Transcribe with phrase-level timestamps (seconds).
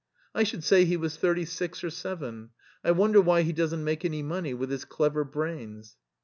[0.33, 2.49] I should say he was thirty six or seven.
[2.83, 5.95] I wonder why he doesn't make any money with his clever brains."